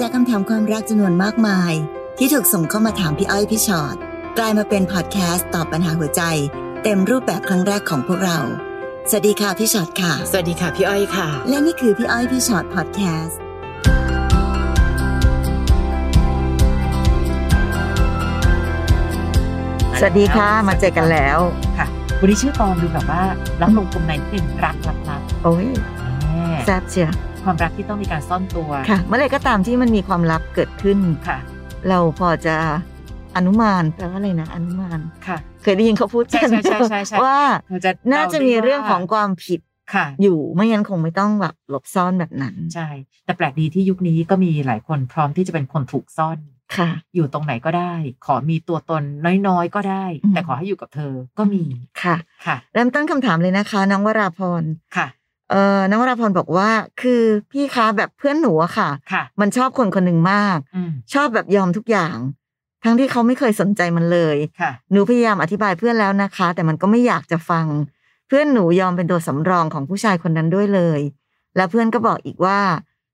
[0.00, 1.72] จากคำถามความรักจำนวนมากมาย
[2.18, 3.96] ที่ถูกส่งเข้ามาถามพี่อ้อยพี่ชอ็อต
[4.38, 6.22] กลายมาเป็นพอดแคสต์ตอบปัญหาหัวใจ
[6.82, 8.38] เต็มรูปแบบครั้งแรกของพวกเรา
[9.10, 13.38] สวัสดีค่ะพี่ชอ็อตค่ะ สวัสดีค่ะพี่อ้อยค่ะ และนี่คือพี่อ้อยพี่ชอ็อตพอดแคสต์
[19.98, 21.38] สวัสดีค่ะมาเจอกันแล้ว
[21.78, 21.86] ค่ะ
[22.20, 23.22] วันนี้ชื่อตอนดูแบบว่า
[23.60, 25.66] รักลงกลมในเป็นรักลับลับโอ้ย
[26.20, 27.12] แน่แซ่บเชียว
[27.46, 31.38] ความรักที่ต้องมีการซ่อนตัวค่ะ เมื่อไหรก็ตามที่มันมีความลับเกิดขึ้นค่ะ
[31.88, 32.56] เราพอจะ
[33.36, 39.60] อนุมานแปลว่าอะไรนะอนุมานค่ะ เคยได้ยินเขาพูดกันใช่ใช่ใช่ใช่ว่าเราจะน่าจะมีเรื่องของความผิด
[39.94, 42.88] ค่ะ อยู่ไม่งั้นคงไม่ต้องแบบหลบซ่อนแบบนั้นใช่
[43.24, 46.38] แต่แปลกดีที่ยุคนี้ก็มีหลายคนพร้อมที่จะเป็นคนถูกซ่อน
[46.76, 47.94] ค่ะ อยู่ตรงไหนก็ได้
[48.26, 49.02] ขอมีตัวตน
[49.48, 51.64] น้อยๆก็ได้อืมแต่ขอให้อยู่กับเธอก็มี
[52.02, 54.62] ค่ะค่ะเริ่มต้นคำถามเลยนะคะ น้องวราพร
[54.96, 55.06] ค่ะ
[55.50, 62.16] เอ่อน้องวราพรบอกว่า คือพี่คะแบบเพื่อนหนูอะค่ะค่ะมันชอบคนคนหนึ่งมากอืมชอบแบบยอมทุกอย่าง
[62.84, 67.66] ทั้งที่เขาไม่เคยสนใจมันเลยค่ะหนูพยายามอธิบายเพื่อนแล้วนะคะ แต่มันก็ไม่อยากจะฟัง
[68.28, 71.00] เพื่อนหนูยอมเป็นตัวสำรองของผู้ชายคนนั้นด้วยเลย
[71.56, 72.60] แล้วเพื่อนก็บอกอีกว่า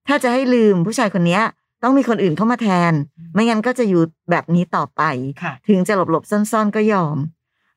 [0.08, 1.42] ถ้าจะให้ลืมผู้ชายคนเนี้ย
[1.82, 2.92] ต้องมีคนอื่นเข้ามาแทน
[3.34, 5.02] ไม่งั้นก็จะอยู่แบบนี้ต่อไป
[5.42, 7.16] ค่ะถึงจะหลบหลบๆซ่อนๆก็ยอม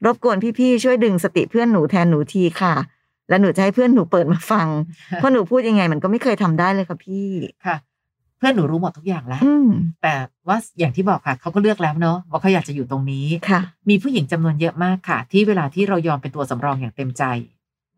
[0.05, 2.75] รบกวนพี่ๆช่วยดึงสติเพื่อนหนูแทนหนูทีค่ะ
[3.29, 4.67] แล้วหนูจะให้เพื่อนหนูเปิดมาฟัง
[5.15, 7.27] เพราะหนูพูดยังไง มันก็ไม่เคยทำได้เลยค่ะพี่
[7.65, 7.77] ค่ะ
[8.37, 9.67] เพื่อนหนูรู้หมดทุกอย่างแล้วอืม
[10.03, 10.13] แต่
[10.47, 17.23] ว่าอย่างที่บอกค่ะเขาก็เลือกแล้วเนาะว่าเขาอยากจะอยู่ตรงนี้ค่ะ มีผู้หญิงจำนวนเยอะมากค่ะ ที่เวลาที่เรายอมเป็นตัวสำรองอย่างเต็มใจ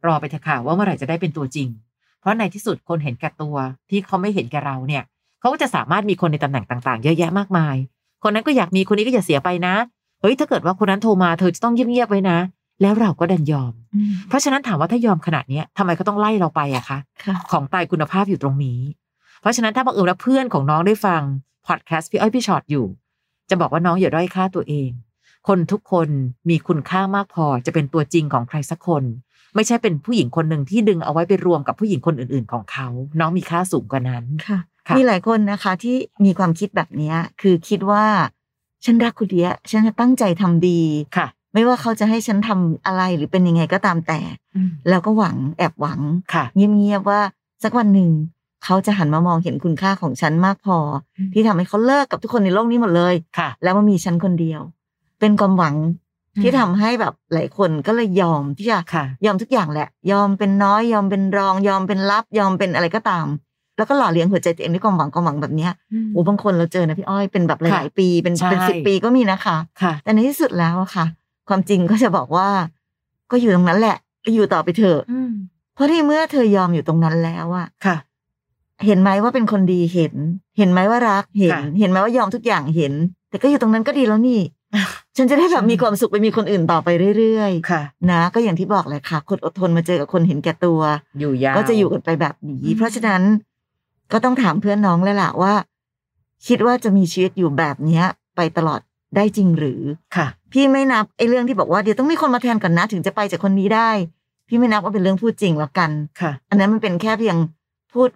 [0.06, 1.68] รอไปเถอะค่ะว่าเมื่อไหร่จะได้เป็นตัวจริง
[2.20, 3.56] เพราะในที่สุดคนเห็นแก่ตัว
[3.90, 5.04] ที่เขาไม่เห็นแก่เราเนี่ย
[5.40, 7.76] เขาก็จะสามารถมีคนในตำแหน่งต่างๆ เยอะแยะมากมาย
[8.24, 9.76] คนนั้นก็อยากมีคนนี้ก็อย่าเสียไปนะ
[10.22, 12.38] เฮ้ยถ้าเกิดว่าคนนั้นโทรมาเธอจะต้องเงียบๆไว้นะ
[12.82, 13.74] แล้วเราก็ดันยอม
[14.28, 18.80] เพราะฉะนั้นถามว่าถ้ายอมขนาดเนี้ยทำไมเขาต้องไล่เราไปอะคะค่ะของตายคุณภาพอยู่ตรงนี้
[19.42, 21.22] เพราะฉะนั้นถ้าบังเอิญว่าเพื่อนของน้องได้ฟัง
[21.68, 22.86] พอดแคสต์พี่อ้อยพี่ช็อตอยู่
[23.50, 24.90] จะบอกว่าน้องอย่าด้อยค่าตัวเอง
[25.48, 26.10] คนทุกคน
[26.50, 29.04] มีคุณค่ามากพอจะเป็นตัวจริงของใครสักคน
[29.56, 32.88] ไม่ใช่เป็นผู้หญิงคนหนึ่งที่ดึงเอาไว้ไปรวมกับผู้หญิงคนอื่น ๆ ของเขา
[33.20, 35.96] น้องมีค่าสูงกว่านั้นค่ะค่ะมีหลายคนนะคะที่
[36.26, 38.06] มีความคิดแบบเนี้ยคือคิดว่า
[38.86, 40.82] ฉันรักคุณเดียฉันจะตั้งใจทำดี
[41.18, 44.20] ค่ะ ไม่ว่าเขาจะให้ฉันทำอะไรหรือเป็นยังไงก็ตามแต่
[44.56, 46.00] อืมแล้วก็หวังแอบหวัง
[46.34, 47.20] ค่ะเงียบๆว่า
[47.64, 48.12] สักวันหนึ่ง
[48.64, 50.78] เขาจะหันมามองเห็นคุณค่าของฉันมากพอ
[51.18, 54.62] อมที่ทำให้เขาเลิกกับทุกคนในโลกนี้หมดเลยค่ะ แล้วมามีฉันคนเดียว
[55.20, 55.76] เป็นความหวัง
[56.36, 63.28] อืมที่ทำให้แบบหลายคนก็เลยยอมที่จะค่ะยอมทุกอย่างแหละ ยอมเป็นน้อยยอมเป็นรอง ยอมเป็นลับ ยอมเป็นอะไรก็ตาม
[63.78, 65.72] แล้วก็หล่อเลี้ยงหัวใจตัวเองด้วยความหวังความหวังแบบเนี้ย
[66.14, 71.06] โอ้บางคนเราเจอนะพี่อ้อยเป็นแบบหลายๆปีเป็นใช่เป็นสิบปีก็มีนะคะค่ะแต่ในที่สุดแล้วอะค่ะ
[71.50, 72.48] ความจริงก็จะบอกว่า
[73.32, 75.32] ก็อยู่ตรงนั้นแหละก็อยู่ต่อไปเถอะอืม
[75.76, 77.98] เพราะที่เมื่อเธอยอมอยู่ตรงนั้นแล้วอะค่ะ
[78.86, 80.14] เห็นไหมว่าเป็นคนดีเห็น
[80.58, 82.94] เห็นไหมว่ารักเห็นค่ะเห็นไหมว่ายอมทุกอย่างเห็น
[83.30, 84.42] แต่ก็อยู่ตรงนั้นก็ดีแล้วนี่
[85.18, 90.80] ฉันจะได้แบบใช่มีความสุขไปมีคนอื่นต่อไปเรื่อยค่ะๆนะ ก็อย่างที่บอกเลยค่ะ คนอดทนมาเจอกับคนเห็นแก่ตัว
[91.20, 93.22] อยู่ยาวก็จะอยู่กันไปแบบนี้อืมเพราะฉะนั้น
[94.12, 95.54] ก็ต้องถามเพื่อนน้องแล้วล่ะว่า
[96.48, 98.80] คิดว่าจะมีชีวิตอยู่แบบเนี้ย ไปตลอด
[99.16, 99.82] ได้จริงหรือ
[100.16, 103.90] ค่ะ พี่ไม่นับไอ้เรื่องที่บอกว่าเดี๋ยวต้องมีคนมาแทนก่อนนะ ถึงจะไปจากคนนี้ได้
[104.48, 105.92] พี่ไม่นับว่าเป็นเรื่องพูดจริงแล้วกัน
[106.22, 107.38] ค่ะ อันนั้นมันเป็นแค่เพียง
[107.94, 108.10] พูด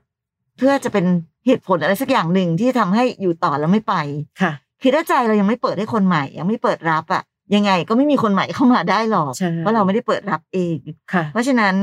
[0.57, 1.05] เพื่อจะเป็น
[1.45, 3.95] เหตุผลอะไรสักอย่างหนึ่งที่ทำให้อยู่ต่อแล้วไม่ไป
[4.41, 4.51] ค่ะ
[4.81, 7.23] คือถ้าใจเรายังไม่เปิดให้คนใหม่ ยังไม่เปิดรับอะ
[7.55, 10.77] ยังไงก็ไม่มีคนใหม่เข้ามาได้หรอกใช่เพราะเราไม่ได้เปิดรับเอง
[11.13, 11.73] ค่ะ เพราะฉะนั้น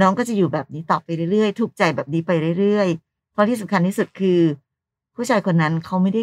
[0.00, 4.40] น้องก็จะอยู่แบบนี้ต่อไปเรื่อยๆทุกข์ใจแบบนี้ไปเรื่อยๆเพราะที่สำคัญที่สุดคือ
[5.14, 6.22] ผู้ชายคนนั้นเขาไม่ได้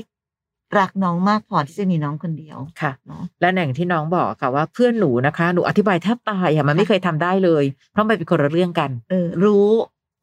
[0.80, 9.70] รักน้องมากพอที่จะมีน้องคนเดียวค่ะเนาะและอย่างที่น้องบอกค่ะว่าเพื่อนหนูนะคะ หนูอธิบายแทบตายอะมันไม่เคยทำได้เลย เพราะมันเป็นคนละเรื่องกัน เออ รู้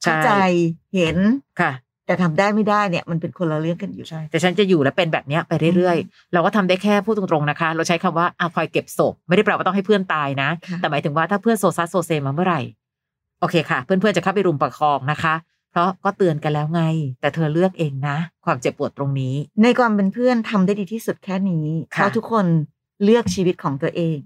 [0.03, 0.31] ใช่เข้าใจ
[0.95, 1.17] เห็น
[1.61, 1.73] ค่ะ
[2.07, 12.61] แต่ทำได้ไม่ได้เนี่ย มันเป็นคนละเรื่องกันอยู่ใช่แต่ฉันจะอยู่และเป็นแบบเนี้ยไปเรื่อยๆ เราก็ทำได้แค่พูดตรงๆนะคะ เราใช้คำว่าอะคอยเก็บศพไม่ได้แปลว่าต้องให้เพื่อนตายนะค่ะแต่หมายถึงว่าถ้าเพื่อนโซซัสโซเซมาเมื่อไหร่
[13.41, 15.35] โอเคค่ะ เพื่อนๆจะเข้าไปรุมประคองนะคะ
[15.71, 16.83] เพราะก็เตือนกันแล้วไง
[17.21, 22.47] แต่เธอเลือกเองนะ ความเจ็บปวดตรงนี้ ในความเป็นเพื่อนทำได้ดีที่สุดแค่นี้ค่ะเพราะทุกคน
[23.05, 24.19] เลือกชีวิตของตัวเอง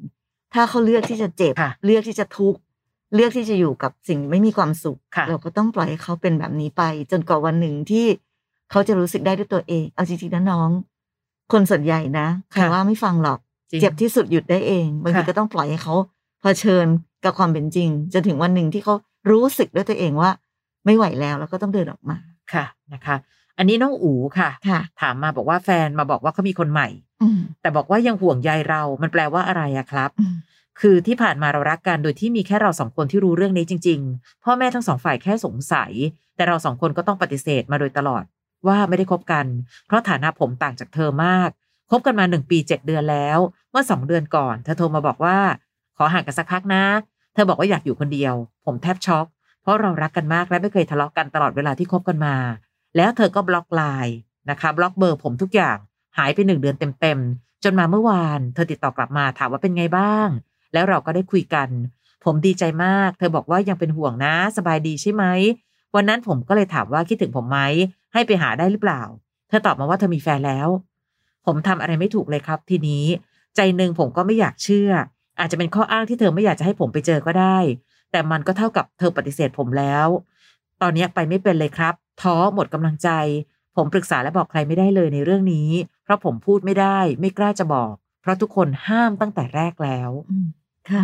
[0.55, 2.61] ถ้าเขาเลือกที่จะเจ็บค่ะเลือกที่จะทุกข์
[3.15, 8.07] เลือกที่จะอยู่กับสิ่งไม่มีความสุขค่ะเราก็ต้องปล่อยให้เขาเป็นแบบนี้ไป จนกว่าวันหนึ่งที่
[8.71, 10.71] เขาจะรู้สึกได้ด้วยตัวเอง เอาจริงๆนะน้อง
[11.53, 13.39] คนส่วนใหญ่นะใครว่าไม่ฟังหรอก
[13.71, 15.95] จริงเจ็บที่สุดหยุดได้เองบางทีค่ะก็ต้องปล่อยให้เขา
[16.43, 16.87] เผชิญ
[17.25, 18.95] กับความเป็นจริงจนถึงวันหนึ่งที่เขา
[19.31, 20.31] รู้สึกด้วยตัวเองว่า
[20.85, 22.19] ไม่ไหวแล้วแล้วก็ต้องเดินออกมา
[22.53, 22.65] ค่ะ
[22.95, 23.17] นะคะ
[23.59, 26.89] อันนี้น้องอูค่ะค่ะ ถามมาบอกว่าแฟนมาบอกว่าเขามีคนใหม่
[27.23, 30.35] อืมแต่บอกว่ายังห่วงใยเรา มันแปลว่าอะไรอะครับอืม
[30.81, 35.93] คือที่ผ่านมาเรารักกันโดยที่มีแค่เราสองคนที่รู้เรื่องนี้จริง ๆ พ่อแม่ทั้งสองฝ่ายแค่สงสัย
[36.37, 38.25] แต่เราสองคนก็ต้องปฏิเสธมาโดยตลอด
[38.67, 39.47] ว่าไม่ได้คบกัน
[39.87, 41.51] เพราะฐานะผมต่างจากเธอมาก
[41.91, 43.39] คบกันมาหนึ่งปีเจ็ดเดือนแล้ว
[43.71, 45.39] เมื่อสองเดือนก่อน เธอโทรมาบอกว่า
[45.97, 46.85] ขอห่างกันสักพักนะ
[47.35, 49.27] เธอบอกว่าอยากอยู่คนเดียว ผมแทบช็อก
[49.63, 52.37] เพราะเรารักกันมากและไม่เคยทะเลาะกันตลอดเวลาที่คบกันมา
[52.97, 54.17] แล้วเธอก็บล็อกไลน์
[54.51, 55.77] นะคะบล็อกเบอร์ผมทุกอย่าง
[56.19, 60.29] หายไปหนึ่งเดือนเต็มๆจนมาเมื่อวานเธอติดต่อกลับมาถามว่าเป็นไงบ้าง
[60.73, 61.69] แล้วเราก็ได้คุยกัน
[62.25, 65.25] ผมดีใจมาก เธอบอกว่ายังเป็นห่วงนะสบายดีใช่ไหม
[65.95, 67.59] วันนั้นผมก็เลยถามว่าคิดถึงผมไหม
[68.13, 69.03] ให้ไปหาได้หรือเปล่า
[69.49, 70.69] เธอตอบมาว่าเธอมีแฟนแล้ว
[71.47, 73.05] ผมทำอะไรไม่ถูกเลยครับ ทีนี้
[73.57, 74.91] ใจหนึ่งผมก็ไม่อยากเชื่อ
[75.41, 77.59] อาจจะเป็นข้ออ้างที่เธอไม่อยากจะให้ผมไปเจอก็ได้
[78.13, 80.07] แต่มันก็เท่ากับเธอปฏิเสธผมแล้ว
[80.83, 83.09] ตอนนี้ไปไม่เป็นเลยครับ ท้อหมดกำลังใจ
[83.77, 85.71] ผมปรึกษาและบอกใครไม่ได้เลยในเรื่องนี้
[86.05, 90.47] เพราะผมพูดไม่ได้ ไม่กล้าจะบอก เพราะทุกคนห้ามตั้งแต่แรกแล้วอืม
[90.91, 91.03] ค่ะ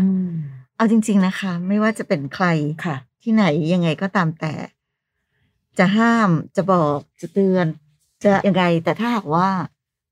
[0.77, 2.47] เอาจริง ๆนะคะ ไม่ว่าจะเป็นใคร
[2.85, 3.45] ค่ะ ที่ไหน
[3.75, 4.53] ยังไงก็ตามแต่
[5.79, 7.67] จะห้ามจะบอกจะเตือน
[8.25, 9.49] จะยังไงแต่ถ้าหากว่า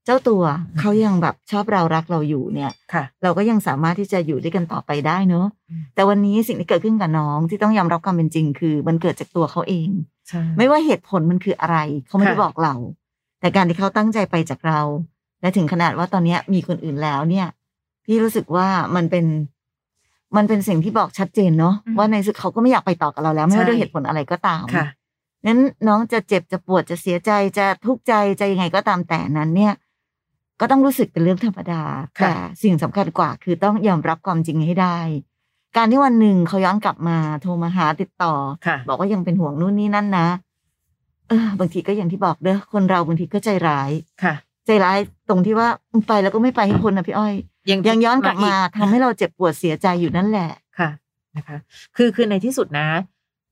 [0.07, 0.43] เจ้าตัว
[0.79, 9.89] เขายังแบบชอบเรารักเราอยู่เนี่ยค่ะเราก็ยังสามารถที่จะอยู่ด้วยกันต่อไปได้เนอะอืมแต่วันนี้สิ่งที่เกิดขึ้นกับน้องที่ต้องยอมรับความเป็นจริง คือ มันเกิดจากตัวเขาเอง
[10.27, 11.77] ใช่ไม่ว่าเหตุผลมันคืออะไร
[12.07, 12.75] เขาไม่ได้ค่ะบอกเรา
[13.39, 14.81] แต่การที่เขาตั้งใจไปจากเรา
[15.41, 17.47] และถึงขนาดว่าตอนเนี้ยมีคนอื่นแล้วเนี่ย
[18.05, 19.25] พี่รู้สึกว่ามันเป็น
[20.35, 24.87] มันเป็นสิ่งที่บอกชัดเจนเนาะอืมว่าในสุดเขาก็ไม่อยากไปต่อกับเราแล้ว ไม่ว่าใช่ด้วยเหตุผลอะไรก็ตามค่ะ
[25.45, 29.73] นั้นน้องจะเจ็บจะปวดจะเสียใจจะทุกข์ใจจะยังไงก็ตามแต่นั้นเนี่ย
[30.59, 31.83] ก็ต้องรู้สึกเป็นเรื่องธรรมดา
[32.19, 32.33] ค่ะแต่
[32.63, 34.97] สิ่งสำคัญกว่า คือต้องยอมรับความจริงให้ได้
[35.77, 38.33] การที่วันหนึ่งเขาย้อนกลับมาโทรมาหาติดต่อ
[38.67, 40.27] ค่ะบอกว่ายังเป็นห่วงนู่นนี่นั่นนะ
[41.29, 43.91] เออบางทีก็อย่างที่บอกเด้อคนเราบางทีก็ใจร้าย
[44.23, 44.33] ค่ะ
[44.65, 44.97] ใจร้าย
[45.29, 47.33] ตรงที่ว่ามึงไปแล้วก็ไม่ไปให้คนนะพี่อ้อย
[47.69, 50.89] ยังยังย้อนกลับมาอีทำให้เราเจ็บปวดเสียใจอยู่นั่นแหละค่ะ
[51.37, 51.57] นะคะ
[51.97, 52.87] คือคือในที่สุดนะ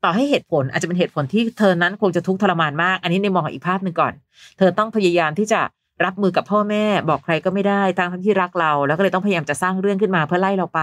[0.03, 4.13] ต่อให้เหตุผลอาจจะเป็นเหตุผลที่เธอนั้นคงจะทุกข์ทรมานมาก อันนี้ในมองอีกภาพหนึ่งก่อน
[4.57, 5.61] เธอต้องพยายามที่จะ
[6.03, 10.81] รับมือกับพ่อแม่บอกใครก็ไม่ได้ทั้งทั้งที่รักเรา แล้วก็เลยต้องพยายามจะสร้างเรื่องขึ้นมาเพื่อไล่เราไป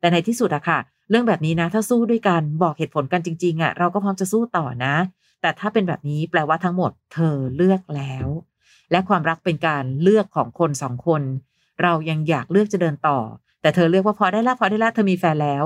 [0.00, 0.78] แต่ในที่สุดอะค่ะ
[1.10, 4.94] เรื่องแบบนี้นะ ถ้าสู้ด้วยกันบอกเหตุผลกันจริงๆอะเราก็พร้อมจะสู้ต่อนะ
[5.40, 8.26] แต่ถ้าเป็นแบบนี้แปลว่าทั้งหมดเธอเลือกแล้ว
[8.90, 11.22] และความรักเป็นการเลือกของคนสองคน
[11.82, 13.18] เรายังอยากเลือกจะเดินต่อ
[13.60, 15.64] แต่เธอเลือกว่าพอได้ละพอได้ละเธอมีแฟนแล้ว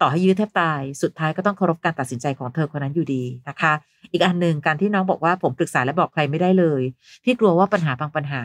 [0.00, 3.72] ต่อให้ยื้อแทบตาย สุดท้ายก็ต้องเคารพการตัดสินใจของเธอคนนั้นอยู่ดีนะคะ
[4.12, 6.82] อีกอันหนึ่งการที่น้องบอกว่าผมปรึกษาและบอกใครไม่ได้เลย
[7.24, 8.42] พี่กลัวว่าปัญหาบางปัญหา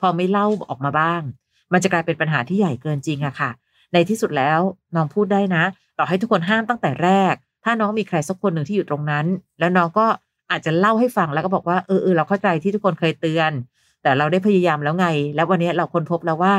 [0.00, 1.22] พอไม่เล่าออกมาบ้าง
[1.72, 3.50] มันจะกลายเป็นปัญหาที่ใหญ่เกินจริงอะค่ะ
[3.92, 4.60] ในที่สุดแล้ว
[4.96, 5.64] น้องพูดได้นะ
[5.98, 7.34] ต่อให้ทุกคนห้ามตั้งแต่แรก
[7.64, 9.26] ถ้าน้องมีใครสักคนหนึ่งที่อยู่ตรงนั้น
[9.58, 10.06] แล้วน้องก็
[10.50, 13.50] อาจจะเล่าให้ฟังแล้วก็บอกว่าเออเออเราเข้าใจที่ทุกคนเคยเตือน
[14.02, 16.54] แต่เราได้พยายามแล้วไง แล้ววันนี้เราค้นพบแล้วว่า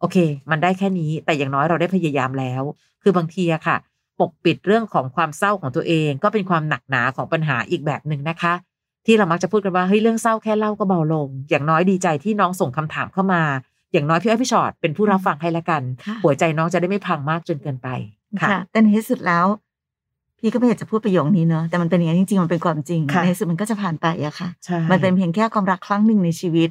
[0.00, 0.16] โอเค
[0.50, 2.62] มันได้แค่นี้แต่อย่างน้อยเราได้พยายามแล้ว
[3.02, 3.76] คือบางทีอะค่ะ
[4.20, 8.54] ปกปิดเรื่องของความเศร้าของตัวเอง ก็เป็นความหนักหนาของปัญหาอีกแบบหนึ่งนะคะ
[9.06, 13.42] ที่เรามักจะพูดกันว่าเฮ้ยเรื่องเศร้าแค่เล่าก็เบาลง อย่างน้อยดีใจที่น้องส่งคำถามเข้ามา
[13.92, 17.88] อย่างน้อยพี่อ้อยพี่ชอตเป็นผู้รับฟังให้ละกันค่ะหัวใจน้องจะได้ไม่พังมากจนเกินไป
[18.40, 19.46] ค่ะค่ะแต่ในที่สุดแล้ว
[20.38, 26.70] พี่ก็ไม่อยากจะพูดประโยคนี้เนอะแต่มันเป็นอย่างนั้นจริงๆมันเป็นความจริงค่ะในที่สุดมันก็จะผ่านไปอะค่ะใช่มันเป็นเพียงแค่ความรักครั้งหนึ่งในชีวิต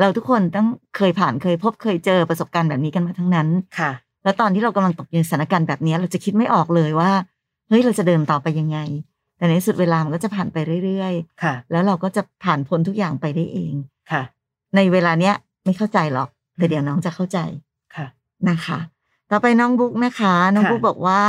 [0.00, 3.48] เราทุกคนต้องเคยผ่านเคยพบเคยเจอประสบการณ์แบบนี้กันมาทั้งนั้น
[3.78, 3.90] ค่ะ
[4.24, 7.10] แล้วตอนที่เรากำลังตกอยู่ในสถานการณ์แบบนี้ เราจะคิดไม่ออกเลยว่า
[7.68, 8.78] เฮ้ยเราจะเดินต่อไปยังไง
[9.36, 13.74] แต่ในที่สุดเวลามันก็จะผ่านไปเรื่อยค่ะๆแล้วเราก็จะผ่านพ้นทุกอย่างไปได้เอง
[14.10, 14.22] ค่ะ
[14.76, 17.38] ในเวลาเนี้ยไม่เข้าใจหรอกแต่เดี๋ยวน้องจะเข้าใจ
[17.96, 18.06] ค่ะ
[18.48, 18.78] นะคะ
[19.30, 21.22] ต่อไปน้องบุ๊กนะคะ น้องค่ะบุ๊กบอกว่า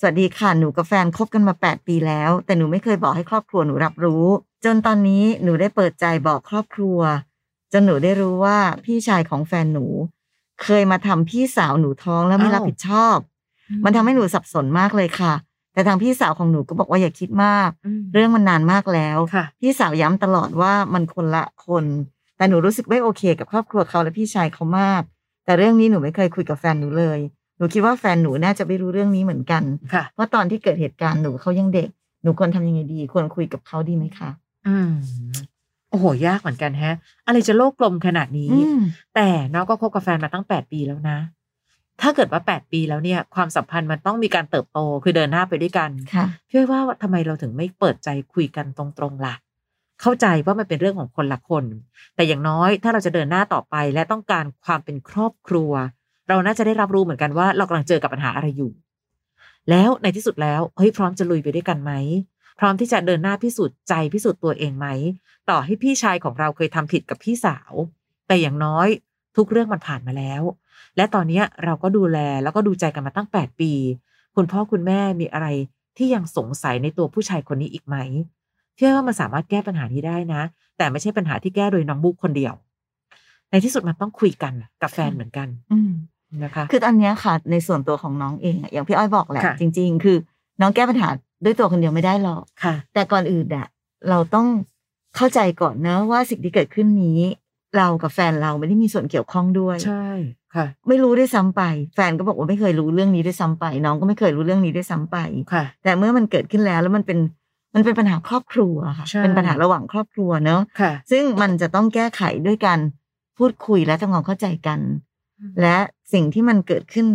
[0.00, 4.24] สวัสดีค่ะ หนูกับแฟนคบกันมา 8 ปีแล้ว แต่หนูไม่เคยบอกให้ครอบครัวหนูรับรู้
[4.64, 6.98] จนตอนนี้หนูได้เปิดใจบอกครอบครัว
[7.72, 9.86] จนหนูได้รู้ว่าพี่ชายของแฟนหนู
[10.62, 13.16] เคยมาทำพี่สาวหนูท้องแล้วไม่อ้าวรับผิดชอบ
[13.84, 15.34] มันทำให้หนูสับสนมากเลยค่ะ
[15.72, 21.84] แต่ทางพี่สาวของหนูก็บอกว่าอย่าคิดมากอืมเรื่องมันนานมากแล้วค่ะพี่สาวย้ำตลอดว่ามันคนละคน
[22.36, 25.02] แต่หนูรู้สึกไม่โอเค กับครอบครัวเขาและพี่ชายเขามาก
[25.44, 27.18] แต่เรื่องนี้หนูไม่เคยคุยกับแฟนหนูเลย
[27.58, 31.88] หนูคิดว่าแฟนหนูน่าจะไม่รู้เรื่องนี้เหมือนกันค่ะเพราะตอนที่เกิดเหตุการณ์หนูเขายังเด็ก
[32.22, 34.30] หนูควรทำยังไงดี ควรคุยกับเขาดีไหมคะ
[34.66, 34.90] อืม
[35.96, 38.80] โอ้โหยากเหมือนกันแฮะ อะไรจะโลกกลมขนาดนี้อืม
[39.14, 41.18] แต่น้องก็คบกับแฟนมาตั้งแปดปีแล้วนะ
[42.00, 49.34] ถ้าเกิดว่าแปดปีแล้วเนี่ย ความสัมพันธ์มันต้องมีการเติบโตคือเดินหน้าไปด้วยกันค่ะพี่อ้อยว่าทำไมเราถึงไม่เปิดใจคุยกันตรงๆล่ะ
[50.00, 51.64] เข้าใจว่ามันเป็นเรื่องของคนละคน
[52.14, 55.72] แต่อย่างน้อยถ้าเราจะเดินหน้าต่อไปและต้องการความเป็นครอบครัว
[56.28, 58.72] เราน่าจะได้รับรู้เหมือนกันว่าเรากำลังเจอกับปัญหาอะไรอยู่
[59.70, 61.92] แล้วในที่สุดแล้วเฮ้ยพร้อมจะลุยไปด้วยกันไหม
[62.58, 64.86] พร้อมที่จะเดินหน้าพิสูจน์ใจพิสูจน์ตัวเองไหม
[65.50, 67.72] ต่อให้พี่ชายของเราเคยทำผิดกับพี่สาว
[68.26, 68.88] แต่อย่างน้อย
[69.36, 70.42] ทุกเรื่องมันผ่านมาแล้ว
[70.96, 73.72] และตอนเนี้ยเราก็ดูแลแล้วก็ดูใจกันมาตั้งแปดปี
[74.36, 75.48] คุณพ่อคุณแม่มีอะไร
[75.96, 77.96] ที่ยังสงสัยในตัวผู้ชายคนนี้อีกไหม
[78.76, 80.42] เชื่อว่ามันสามารถแก้ปัญหานี้ได้นะ
[80.76, 82.54] แต่ไม่ใช่ปัญหาที่แก้โดยน้องบุ๊กคนเดียว
[83.50, 85.92] ในที่สุดมันต้องคุยกันกับแฟนเหมือนกัน อืม
[86.44, 90.16] นะคะ คือตอนเนี้ยค่ะ ในส่วนตัวของน้องเองอะอย่างพี่อ้อยบอกแหละค่ะจริง ๆ คือ
[90.60, 91.08] น้องแก้ปัญหา
[91.44, 93.66] ด้วยตัวคนเดียวไม่ได้หรอกค่ะ แต่ก่อนอื่นอะ
[94.08, 94.46] เราต้อง
[95.16, 97.20] เข้าใจก่อนเนอะว่าสิ่งที่เกิดขึ้นนี้
[97.76, 100.06] เรากับแฟนเราไม่ได้มีส่วนเกี่ยวข้องด้วยใช่
[100.54, 101.62] ค่ะ ไม่รู้ด้วยซ้ำไป
[101.94, 105.16] แฟนก็บอกว่าไม่เคยรู้เรื่องนี้ด้วยซ้ำไป น้องก็ไม่เคยรู้เรื่องนี้ด้วยซ้ำไป
[105.52, 107.18] ค่ะ แต่เมื่อมันเกิดขึ้นแล้วแล้วมันเป็น
[107.74, 112.78] มันเป็นปัญหาครอบครัวค่ะใช่เป็นปัญหาระหว่างครอบครัวเนอะค่ะซึ่งมันจะต้องแก้ไขด้วยการ
[113.38, 114.80] พูดคุยและทำความเข้าใจกัน
[115.60, 115.76] และ
[116.12, 117.06] สิ่งที่มันเกิดขึ้น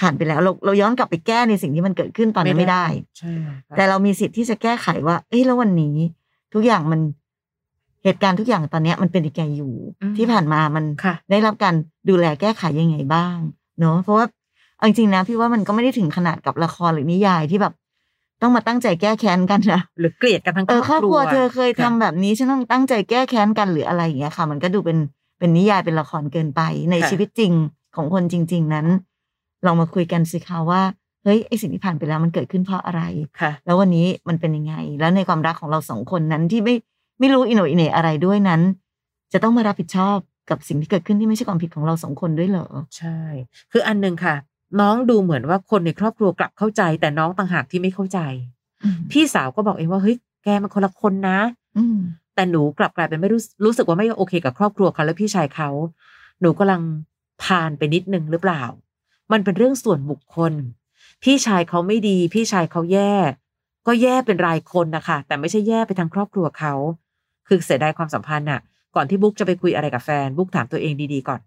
[0.00, 2.84] ผ่านไปแล้ว เราเราย้อนกลับไปแก้ในสิ่งที่มันเกิดขึ้นตอนนั้นไม่ได้
[3.18, 5.96] ใช่ค่ะแต่เรามีสิทธิ์ที่จะแก้ไขว่า เอ้ยแล้ววันนี้
[6.54, 7.00] ทุกอย่างมัน
[8.04, 11.74] เหตุการณ์ทุกอย่างตอนเนี้ยมันเป็นยังไงอยู่อืมที่ผ่านมามันค่ะได้รับการ
[12.08, 13.36] ดูแลแก้ไขยังไงบ้าง
[13.80, 14.26] เนาะเพราะว่า
[14.76, 17.74] เอาจริงๆนะพี่ว่ามันก็ไม่ได้ถึงขนาดกับละครหรือนิยายที่แบบ
[18.42, 24.98] ต้องมาตั้งใจแก้แค้นกันนะหรือเกลียดกันทั้งเออครอบครัวเธอเคยทำะแบบนี้ฉันต้องตั้งใจแก้แค้นกันหรืออะไรอย่างเงี้ยค่ะ มันก็ดูเป็น
[25.38, 27.52] เป็นนิยายเป็นละครเกินไปในค่ะชีวิตจริง
[27.96, 28.86] ของคนจริง ๆ นั้น
[29.66, 30.82] ลองมาคุยกันสิคะว่า
[31.24, 33.02] เฮ้ยไอสิ่งที่ผ่านไปแล้วมันเกิดขึ้นเพราะอะไร
[33.40, 36.74] ค่ะแล้ววันนี้มันเป็นยังไง แล้วในความรักของเราสองคนนั้นที่ไม่
[37.18, 38.60] ไม่รู้อิโหนอิเหน่อะไรด้วยนั้น
[39.32, 40.16] จะต้องมารับผิดชอบ
[40.50, 42.66] กับสิ่งที่เกิดขึ้นที่ไม่ใช่ความผิดของเราสองคนด้วยเหรอ
[42.98, 43.18] ใช่
[43.72, 44.34] คืออันหนึ่งค่ะ
[44.80, 48.18] น้องดูเหมือนว่าคนในครอบครัวกลับเข้าใจ แต่น้องต่างหากที่ไม่เข้าใจ
[49.10, 51.38] พี่สาวก็บอกเองว่าเฮ้ยแกมันคนละคนนะ
[51.76, 51.98] อืม
[52.34, 55.68] แต่หนูกลับกลายเป็นไม่รู้รู้สึกว่าไม่โอเคกับครอบครัวเขาและพี่ชายเขา
[56.40, 56.82] หนูกำลัง
[57.42, 58.62] พานไปนิดนึงหรือเปล่า
[59.32, 60.52] มันเป็นเรื่องส่วนบุคคล
[61.22, 63.14] พี่ชายเขาไม่ดี พี่ชายเขาแย่
[63.86, 66.74] ก็แย่เป็นรายคนนะคะแต่ไม่ใช่แย่ไปทางครอบครัวเขา
[67.48, 68.60] คือเสียดายความสัมพันธ์น่ะ
[68.94, 71.40] ก่อนที่บุ๊กจะไปคุยอะไรกับแฟน บุ๊กถามตัวเองดีๆก่อน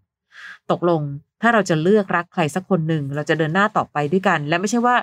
[0.72, 1.02] ตกลง
[1.42, 4.96] ถ้าเราจะเลือกรักใครสักคนหนึ่งเราจะเดินหน้าต่อไปด้วยกัน และไม่ใช่ว่า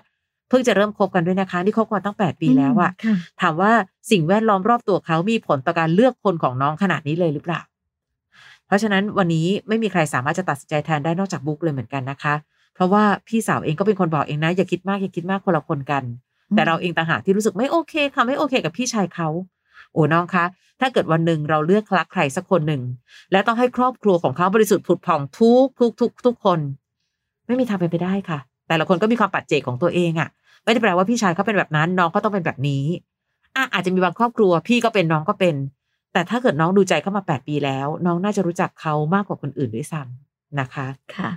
[0.49, 3.73] เพิ่งจะเริ่มคบกันด้วยนะคะนี่คบกันมาตั้งแปดปีแล้วอะค่ะถามว่า
[4.11, 7.61] สิ่งแวดล้อมรอบตัวเขามีผลต่อการเลือกคนของน้องขนาดนี้เลยหรือเปล่า
[8.67, 12.35] เพราะฉะนั้นวันนี้ไม่มีใครสามารถจะตัดสินใจแทนได้นอกจากบุ๊กเลยเหมือนกันนะคะ
[12.81, 16.05] เพราะว่าพี่สาวเองก็เป็นคนบอกเองนะอย่าคิดมากอย่าคิดมากคนละคนกัน
[16.57, 19.29] แต่เราเองต่างหากที่รู้สึกไม่โอเคค่ะไม่โอเค กับพี่ชายเขา
[19.93, 20.45] โอ้น้องคะ
[20.81, 22.83] ถ้าเกิดวันหนึ่งเราเลือกรักใครสักคนหนึ่ง
[23.33, 26.61] และต้องให้ครอบครัวของเขาบริสุทธิ์ผุดผ่องทุกทุกทุกทุกคน
[27.47, 30.29] ไม่มีทางเป็นไปได้ค่ะ แต่ละคนก็มีความปัจเจกของตัวเองอะ่ะ
[30.65, 32.85] ไม่ได้แปลว่าพี่ชายเขาเป็นแบบนั้น น้องก็ต้องเป็นแบบนี้
[33.57, 35.55] อะอาจจะมีบางครอบครัว พี่ก็เป็นน้องก็เป็น
[36.13, 41.31] แต่ถ้าเกิดน้องดูใจเข้ามาแปดปีแล้ว น้องน่าจะรู้จักเขามากกว่าคนอื่นด้วยซ้ำนะคะ ค่ะ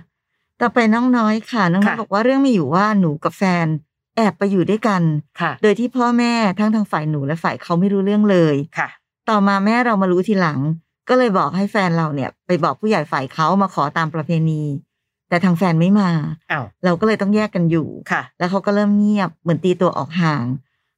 [0.60, 3.66] ต่อไปน้องน้อยค่ะ น้องน้อยค่ะบอกว่าเรื่องมีอยู่ว่าหนูกับแฟน
[4.16, 5.02] แอบไปอยู่ด้วยกัน
[5.40, 8.88] ค่ะโดยที่พ่อแม่ทั้งทางฝ่ายหนูและฝ่ายเขาไม่รู้เรื่องเลยค่ะ
[9.30, 10.58] ต่อมาแม่เรามารู้ทีหลัง
[11.08, 14.62] ก็เลยบอกให้แฟนเราเนี่ย ไปบอกผู้ใหญ่ฝ่ายเขามาขอตามประเพณี
[15.28, 16.10] แต่ทางแฟนไม่มา
[16.52, 20.44] อ้าวเราก็เลยต้องแยกกันอยู่ค่ะ แล้วเขาก็เริ่มเงียบเหมือนตีตัวออกห่าง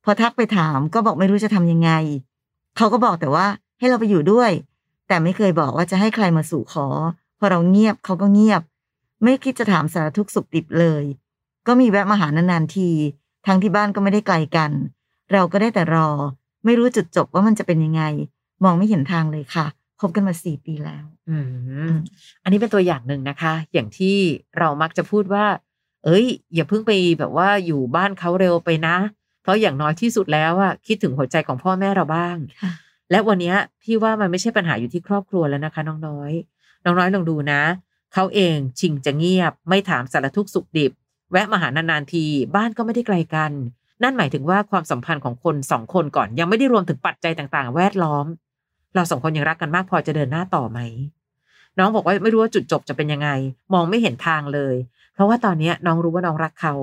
[0.04, 1.90] พอทักไปถามก็บอกไม่รู้จะทำยังไง
[2.76, 3.46] เขาก็บอกแต่ว่า
[3.78, 4.50] ให้เราไปอยู่ด้วย
[5.08, 6.86] แต่ไม่เคยบอกว่าจะให้ใครมาสู่ขอ
[7.38, 8.62] พอเราเงียบเขาก็เงียบ
[9.22, 11.04] ไม่คิดจะถามสารทุกข์สุขดิบเลย
[11.66, 12.90] ก็มีแวะมาหานานๆที
[13.46, 14.70] ทั้งที่บ้านก็ไม่ได้ไกลกัน
[15.32, 16.08] เราก็ได้แต่รอ
[16.64, 18.02] ไม่รู้จุดจบว่ามันจะเป็นยังไง
[18.64, 19.66] มองไม่เห็นทางเลยค่ะ
[20.00, 21.36] คบกันมาสี่ปีแล้ว อื
[21.90, 21.92] ม
[22.42, 24.16] อันนี้เป็นตัวอย่างหนึ่งนะคะ อย่างที่
[24.58, 25.46] เรามักจะพูดว่า
[26.04, 28.96] เอ้ย อย่าเพิ่งไปแบบว่าอยู่บ้านเขาเร็วไปนะ
[29.42, 32.70] เพราะอย่างน้อยที่สุดแล้วอะคิดถึงหัวใจของพ่อแม่เราบ้างค่ะ
[33.10, 36.32] และวันเนี้ยพี่ว่ามันไม่ใช่ปัญหาอยู่ที่ครอบครัวแล้วนะคะ น้องน้อย
[36.84, 37.62] น้องน้อยลองดูนะ
[38.18, 40.92] เขาเองชิงจะเงียบ ไม่ถามสารทุกข์สุขดิบ
[41.32, 42.24] แวะมาหานานๆที
[42.56, 43.52] บ้านก็ไม่ได้ไกลกัน
[44.02, 48.26] นั่นหมายถึงว่าความสัมพันธ์ของคนสองคนก่อนยังไม่ได้รวมถึงปัจจัยต่างๆ แวดล้อม
[48.94, 50.78] เราสองคนยังรักกันมากพอจะเดินหน้าต่อไหม
[51.78, 53.28] น้องบอกว่าไม่รู้ว่าจุดจบจะเป็นยังไง
[53.74, 54.74] มองไม่เห็นทางเลย
[55.14, 56.74] เพราะว่าตอนเนี้ยน้องรู้ว่าน้องรักเขา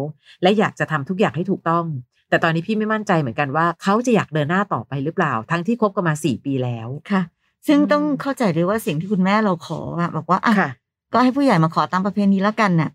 [0.41, 1.85] และอยากจะทำทุกอย่างให้ถูกต้อง
[2.29, 7.21] แต่ตอนนี้พี่ไม่มั่นใจเหมือนกันว่าเขาจะอยากเดินหน้าต่อไปหรือเปล่า ทั้งที่คบกันมาสี่ปีแล้วค่ะ
[7.67, 10.69] ซึ่งอืมต้องเข้าใจด้วยว่าสิ่งที่คุณแม่เราขออะบอกว่าอะค่ะ
[11.13, 12.89] ก็ให้ผู้ใหญ่มาขอตามประเพณีแล้วกันน่ะ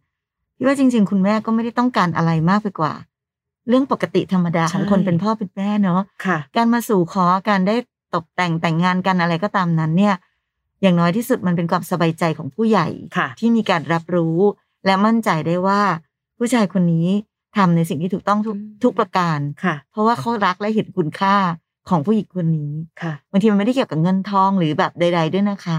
[0.56, 2.92] พี่ว่าจริง ๆ คุณแม่ก็ไม่ได้ต้องการอะไรมากไปกว่า
[3.68, 7.76] เรื่องปกติธรรมดาใช่ของคนเป็นพ่อเป็นแม่เนาะค่ะการมาสู่ขอการได้
[8.14, 10.14] ตกแต่งแต่งงานกันอะไรก็ตามนั้นเนี่ย
[10.82, 14.38] อย่างน้อยที่สุดมันเป็นความสบายใจของผู้ใหญ่ค่ะที่มีการรับรู้
[14.86, 15.80] และมั่นใจได้ว่า
[16.38, 17.08] ผู้ชายคนนี้
[17.56, 21.36] ทำในสิ่งที่ถูกต้องทุกอืมทุกประการค่ะ เพราะว่าเขารักและเห็นคุณค่า
[21.88, 22.72] ของผู้หญิงคนนี้
[23.02, 25.76] ค่ะบางทีมันไม่ได้เกี่ยวกับเงินทองหรือแบบใด ๆ ด้วยนะคะ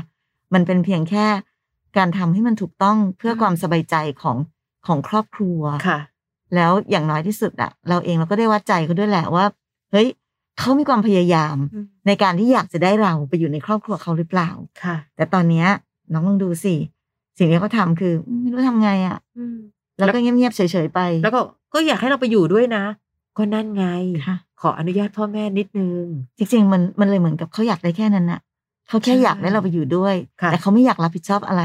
[0.54, 1.26] มันเป็นเพียงแค่
[1.98, 4.38] การทำให้มันถูกต้องเพื่ออืมความสบายใจของ
[4.88, 6.00] ของครอบครัวค่ะ
[6.56, 9.46] แล้วอย่างน้อยที่สุดอะเราเองเราก็ได้วัดใจเขาด้วยแหละว่า
[9.92, 10.08] เฮ้ย
[10.60, 14.50] เขามีความพยายามอืมในการที่อยากจะได้เราไปอยู่ในครอบครัวเขาหรือเปล่า
[14.84, 15.68] ค่ะ แต่ตอนเนี้ย
[16.14, 16.76] น้องลองดูสิ
[17.38, 19.58] สิ่งที่เขาทำคืออืมไม่รู้ทำไงอะอืม
[19.98, 21.40] แล้วก็เงียบๆเฉยๆไป แล้วก็
[21.74, 22.84] ก็อยากให้เราไปอยู่ด้วยนะ
[23.38, 23.86] ก็นั่นไง
[24.28, 26.04] ค่ะขออนุญาตพ่อแม่นิดนึง
[26.38, 28.40] จริง ๆ มันมันเลยเหมือนกับเขาอยากได้แค่นั้นน่ะ
[28.90, 31.64] เขาแค่ใช่อยากได้เราไปอยู่ด้วยค่ะแต่เขาไม่อยากรับผิดชอบอะไร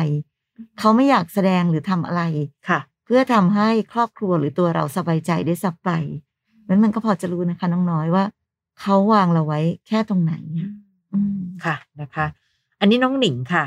[0.79, 2.23] เขาไม่อยากแสดงหรือทำอะไร
[2.69, 5.91] ค่ะ เพื่อทำให้ครอบครัวหรือตัวเราสบายใจได้สักไป
[6.69, 8.25] นั้นมันก็พอจะรู้นะคะน้องน้อยว่า
[8.81, 10.71] เขาวางเราไว้แค่ตรงไหนอะ
[11.13, 12.27] อืมค่ะนะคะ
[12.81, 13.65] อันนี้น้องหนิงค่ะ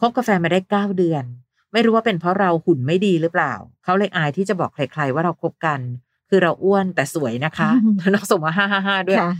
[0.00, 1.24] คบกาแฟนมาได้เก้าเดือน
[1.72, 5.80] ไม่รู้ว่าเป็นเพราะเราหุ่นไม่ดีหรือเปล่า เขาเลยอายที่จะบอกใครๆว่าเราคบกัน
[6.28, 9.30] คือเราอ้วนแต่สวยนะคะอืมน้องส่งมาห้าห้าห้าด้วยค่ะ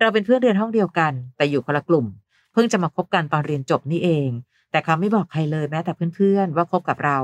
[0.00, 4.28] เราเป็นเพื่อนเรียนห้องเดียวกัน แต่อยู่คนละกลุ่มเพิ่งจะมาคบกันตอนเรียนจบนี่เอง
[4.70, 7.18] แต่เขาไม่บอกใครเลยแม้แต่เพื่อนๆ ว่าคบกับเรา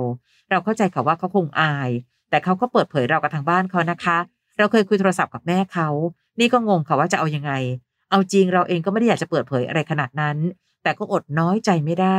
[0.51, 1.91] เราเข้าใจเขาว่าเขาคงอาย
[2.31, 4.19] แต่เขาก็เปิดเผยเรากับทางบ้านเขานะคะ
[4.59, 5.89] เราเคยคุยโทรศัพท์กับแม่เขา
[6.41, 7.53] นี่ก็งงค่ะว่าจะเอายังไง
[8.11, 10.37] เอาจริงเราเองก็ไม่ได้อยากจะเปิดเผยอะไรขนาดนั้น
[10.83, 12.19] แต่ก็อดน้อยใจไม่ได้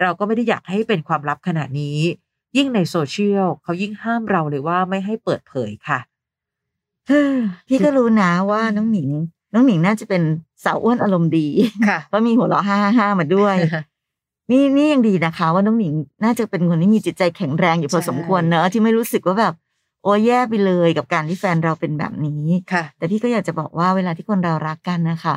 [0.00, 1.98] เราก็ไม่ได้อยากให้เป็นความลับขนาดนี้
[2.56, 5.98] ยิ่งในโซเชียลเขายิ่งห้ามเราเลยว่าไม่ให้เปิดเผยค่ะ
[7.68, 9.10] พี่ก็รู้นะว่าน้องหนิง
[9.52, 10.22] น้องหนิงน่าจะเป็น
[10.64, 11.48] สาวอ้วนอารมณ์ดี
[11.88, 13.56] ค่ะเพราะมีหัวเราะห้าห้ามาด้วย
[14.50, 15.94] นี่นี่ยังดีนะคะ ว่าน้องหนิง
[16.24, 19.54] น่าจะเป็นคนที่มีจิตใจแข็งแรงอยู่พอใช่สมควรเนอะที่ไม่รู้สึกว่าแบบ
[20.02, 25.36] โอ้แย่ไปเลยกับการที่แฟนเราเป็นแบบนี้ค่ะ แต่พี่ก็อยากจะบอกว่าเวลาที่คนเรารักกันนะคะ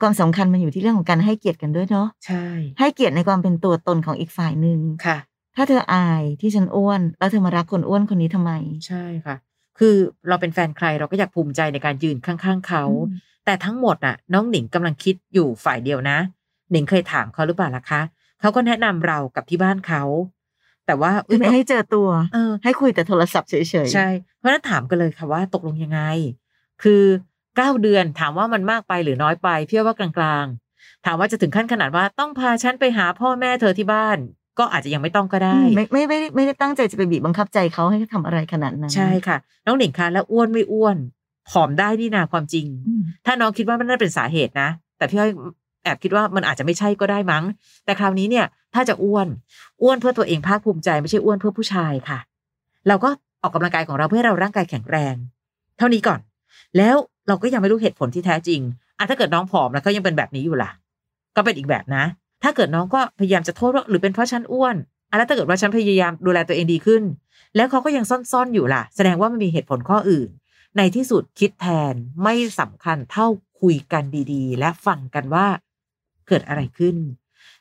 [0.00, 2.44] ความสำคัญมันอยู่ที่เรื่องของการให้เกียรติกันด้วยเนาะใช่
[2.78, 5.18] ให้เกียรติในความเป็นตัวตนของอีกฝ่ายหนึ่งค่ะ
[5.56, 8.52] ถ้าเธออายที่ฉันอ้วน แล้วเธอมารักคนอ้วนคนนี้ทำไม
[8.86, 9.36] ใช่ค่ะ
[9.78, 9.96] คือ
[10.28, 16.18] เราเป็นแฟนใครเราก็อยากภูมิใจในการยืนข้าง ๆเขาอืม แต่ทั้งหมดน่ะ น้องหนิงกำลังคิดอยู่ฝ่ายเดียวนะ
[16.70, 18.02] หนิงเคยถามเขาหรือเปล่าล่ะคะ
[18.40, 20.02] เขาก็แนะนำเรากับที่บ้านเขา
[20.86, 26.00] แต่ว่าคือไม่ให้เจอตัวเออให้คุยแต่โทรศัพท์เฉยๆใช่เพราะฉะนั้นถามกันเลยค่ะว่าตกลงยังไง
[26.82, 27.02] คือ
[27.56, 30.08] เก้าเดือนถามว่ามันมากไปหรือน้อยไปเพี่ว่ากลา
[30.42, 34.18] งๆ ถามว่าจะถึงขั้นขนาดว่าต้องพาฉันไปหาพ่อแม่เธอที่บ้าน
[34.58, 39.36] ก็อาจจะยังไม่ต้องก็ได้อืมไม่ไม่ไม่ไม่ได้ตั้งใจจะไปบีบบังคับใจเขาให้ทำอะไรขนาดนั้นใช่ค่ะ
[39.66, 40.96] น้องหนิงคะแล้วอ้วนไม่อ้วน
[41.50, 45.30] ผอมได้นี่นาความจริงอืมถ้าน้องคิดว่ามันน่าเป็นสาเหตุนะ แต่พี่อ้อย
[45.84, 47.44] แอบคิดว่ามันอาจจะไม่ใช่ก็ได้มั้ง
[47.84, 49.28] แต่คราวนี้เนี่ย ถ้าจะอ้วน
[49.82, 52.18] อ้วนเพื่อตัวเองภาคภูมิใจไม่ใช่อ้วนเพื่อผู้ชายค่ะ
[52.88, 53.08] เราก็
[53.42, 55.14] ออกกำลังกายของเราเพื่อให้เราร่างกายแข็งแรง
[55.78, 56.20] เท่านี้ก่อน
[56.76, 56.96] แล้ว
[57.28, 58.60] เราก็ยังไม่รู้เหตุผลที่แท้จริง
[58.98, 60.70] อะถ้าเกิดน้องผอมแล้วเขายังเป็นแบบนี้อยู่ล่ะ
[61.36, 62.04] ก็เป็นอีกแบบนะ
[62.42, 64.76] ถ้าเกิดน้องก็พยายามจะโทษว่าหรือเป็นเพราะฉันอ้วน
[65.10, 67.02] อะแล้วถ้าเกิดว่าฉันพยายามดูแลตัวเองดีขึ้น
[67.56, 70.28] แล้วเขาก็ยังซ่อนๆอยู่ล่ะ แสดงว่ามันมีเหตุผลข้ออื่น
[70.76, 73.26] ในที่สุดคิดแทนไม่สำคัญเท่า
[73.60, 75.46] คุยกันดีๆ และฟังกันว่า
[76.28, 76.96] เกิดอะไรขึ้น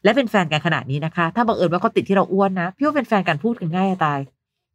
[0.04, 4.20] และเป็นแฟนกันขนาดนี้นะคะ ถ้าบังเอิญว่าเขาติดที่เราอ้วนนะพี่ว่าเป็นแฟนกันพูดกันง่ายจะตาย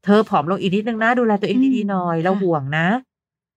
[0.04, 2.86] เธอผอมลงอีกนิดนึงนะ ดูแลตัวเองดีๆหน่อยเราห่วงนะ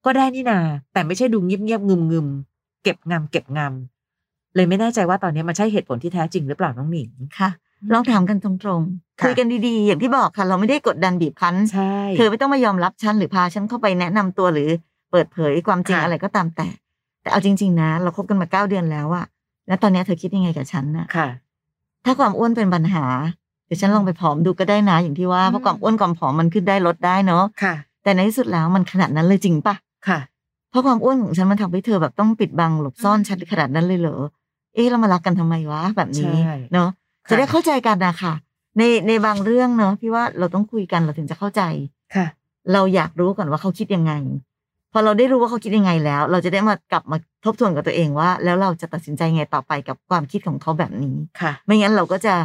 [0.05, 0.59] ก็ได้นี่นา
[0.93, 7.09] แต่ไม่ใช่ดูเงียบๆงึมงึมๆเก็บงำเก็บงำเลยไม่แน่ใจว่าตอนนี้มันใช่เหตุผลที่แท้จริงหรือเปล่าน้องหนิง
[7.39, 7.49] ค่ะ
[7.93, 14.69] ลองถามกันตรงๆ ค่ะคุยกันดีๆ อย่างที่บอกค่ะ เราไม่ได้กดดันบีบคั้นใช่เธอไม่ต้องมายอมรับฉันหรือพาฉันเข้าไปแนะนำตัวหรือ
[15.11, 16.67] เปิดเผยความจริงค่ะอะไรก็ตามแต่
[17.21, 19.25] แต่เอาจริง ๆ นะ เราคบกันมาเก้าเดือนแล้วอะ
[19.67, 21.27] แล้วตอนเนี้ยเธอคิดยังไงกับฉันน่ะค่ะ
[22.05, 23.05] ถ้าความอ้วนเป็นปัญหา
[23.65, 27.73] เดี๋ยวฉันลองไปผอมดูก็ได้นะอย่างที่ว่าอืมเพราะความอ้วนความผอมมันขึ้นได้ลดได้เนาะค่ะ
[28.03, 29.75] แต่ในที่สุดแล้วมันขนาดนั้นเลยจริงปะ
[30.07, 30.19] ค่ะ
[30.69, 34.19] เพราะความอ้วนของฉันมันทำให้เธอแบบต้องปิดบังหลบซ่อนอืมฉันขนาดนั้นเลยเหรอ
[34.73, 36.89] เอ๊ะเรามารักกันทำไมวะแบบนี้ใช่เนาะ
[37.25, 38.33] ค่ะจะได้เข้าใจกันนะคะ
[38.77, 41.61] ในในบางเรื่องเนาะพี่ว่าเราต้องคุยกันเราถึงจะเข้าใจ
[42.15, 42.27] ค่ะ
[42.73, 44.13] เราอยากรู้ก่อนว่าเขาคิดยังไง
[44.93, 52.35] พอเราได้รู้ว่าเขาคิดยังไงแล้ว เราจะได้มากลับมาทบทวนกับตัวเองว่า แล้วเราจะตัดสินใจไงต่อไปกับความคิดของเขาแบบนี้ค่ะ ไม่งั้นเราก็จะ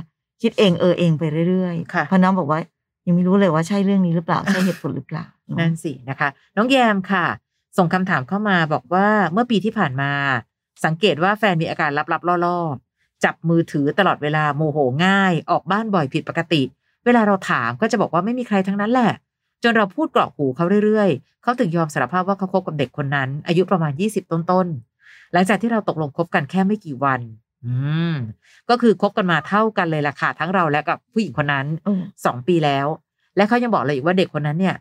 [0.42, 2.60] คิดเองเออเองไปเรื่อยค่ะๆเพราะน้องบอกว่า
[3.06, 7.26] ยังไม่รู้เลยว่าใช่เรื่องนี้หรือเปล่าใช่เหตุผลหรือเปล่าเนอะนั่นสินะคะ น้องแยมค่ะ
[7.78, 10.10] ส่งคำถามเข้ามาบอกว่าเมื่อปีที่ผ่านมา
[10.84, 12.89] สังเกตว่าแฟนมีอาการลับๆล่อๆ
[13.24, 16.62] จับมือถือตลอดเวลาโมโหง่าย ออกบ้านบ่อยผิดปกติ
[17.04, 19.12] เวลาเราถามก็จะบอกว่าไม่มีใครทั้งนั้นแหละ
[19.62, 27.20] จนเราพูดกรอกหูเขาเรื่อยๆ เขาถึงยอมสารภาพว่าเขาคบกับเด็กคนนั้น อายุประมาณ 20 ต้นๆ หลังจากที่เราตกลงคบกันแค่ไม่กี่วัน
[27.64, 27.74] อื
[28.12, 28.14] ม
[28.70, 31.92] ก็คือคบกันมาเท่ากันเลยล่ะค่ะทั้งเราและกับผู้หญิงคนนั้นโอ้
[32.24, 32.86] สองปีแล้ว
[33.36, 34.76] และเขายังบอกเลยอีกว่าเด็กคนนั้นเนี่ย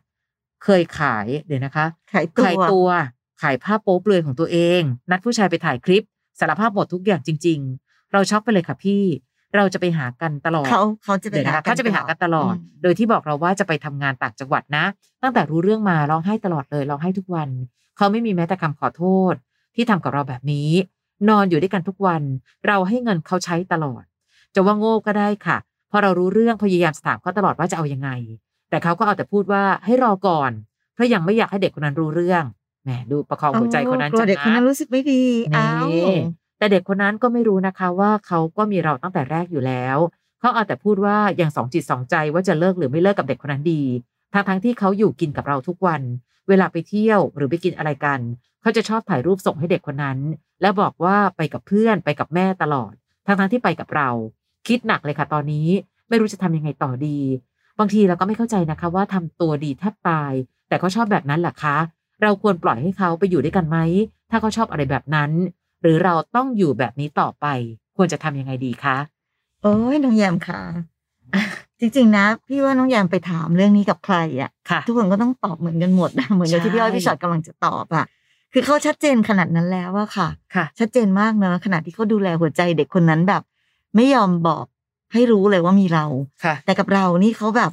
[0.64, 2.88] เคยขายเดี๋ยวนะคะ ขายตัวขายตัว
[3.42, 6.06] ขายภาพโป๊เปลือยของตัวเอง นัดผู้ชายไปถ่ายคลิป
[6.40, 9.04] สารภาพหมดทุกอย่างจริงๆ เราช็อกไปเลยค่ะพี่
[9.56, 14.86] เราจะไปหากันตลอดเขาเขาจะไปเดี๋ยวหานะคะเขาจะไปหากันตลอดมโดยที่บอกเราว่าจะไปทำงานต่างจังหวัดนะ
[15.24, 17.50] ตั้งแต่รู้เรื่องมาร้องไห้ตลอดเลยร้องไห้ทุกวัน
[17.98, 19.34] เขาไม่มีแม้แต่คำขอโทษ
[19.76, 20.70] ที่ทำกับเราแบบนี้
[21.30, 22.22] นอนอยู่ด้วยกันทุกวัน
[22.68, 24.04] เราให้เงินเขาใช้ตลอด
[24.56, 25.58] จะว่าโง่ก็ได้ค่ะ
[25.92, 28.10] พอเรารู้เรื่องพยายามถามเขาตลอดว่าจะเอายังไง
[28.70, 30.52] แต่เขาก็เอาแต่พูดว่าให้รอก่อน
[30.94, 32.44] เพราะยังไม่อยากให้เด็กคนนั้นรู้เรื่อง
[32.84, 35.24] แหมดูประคองหัวใจคนนั้นโอ้กลัวจังเด็กคนนั้นนะรู้สึกไม่ดี
[35.56, 36.06] อ้าวนี่
[36.60, 39.98] แต่เด็กคนนั้นก็ไม่รู้นะคะว่าเขาก็มีเราตั้งแต่แรกอยู่แล้ว
[40.40, 43.84] เขาเอาแต่พูดว่าอยังสองจิตสองใจว่าจะเลิกหรือไม่เลิกกับเด็กคนนั้นดี
[44.34, 46.02] ทั้งทั้งๆที่เขาอยู่กินกับเราทุกวัน
[46.48, 48.20] เวลาไปเที่ยวหรือไปกินอะไรกัน
[48.62, 50.20] เขาจะชอบถ่ายรูปส่งให้เด็กคนนั้น
[50.62, 52.94] แล้วบอกว่าไปกับเพื่อนไปกับแม่ตลอด
[53.26, 54.10] ทั้งๆที่ไปกับเรา
[54.68, 55.68] คิดหนักเลยค่ะตอนนี้
[56.10, 57.20] ไม่รู้จะทำยังไงต่อดี
[57.80, 60.34] บางทีเราก็ไม่เข้าใจนะคะว่าทำตัวดีแทบตาย
[60.68, 61.78] แต่เขาชอบแบบนั้นแหละคะ
[62.22, 63.78] เราควรปล่อยให้เขาไปอยู่ด้วยกันไหม
[64.30, 65.32] ถ้าเขาชอบอะไรแบบนั้น
[65.82, 67.46] หรือเราต้องอยู่แบบนี้ต่อไป
[67.98, 68.98] ควรจะทำยังไงดีคะ
[69.62, 70.62] โอ้ยน้องแยมค่ะ
[71.80, 78.06] จริงๆนะ พี่ว่าน้องแยมไปถามเรื่องนี้กับใครอะค่ะทุกคนก็ต้องตอบเหมือนกันหมดนะเหมือนกับที่พี่อ้อยพี่ชอตกำลังจะตอบอะ
[78.54, 83.42] คือเขาชัดเจนขนาดนั้นแล้วว่าค่ะค่ะชัดเจนมากเนอะขณะที่เขาดูแลหัวใจเด็กคนนั้นแบบ
[83.96, 84.66] ไม่ยอมบอก
[85.14, 86.06] ให้รู้เลยว่ามีเรา
[86.44, 87.72] ค่ะแต่กับเรานี่เขาแบบ